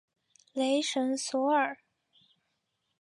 [0.53, 1.77] 雷神索尔。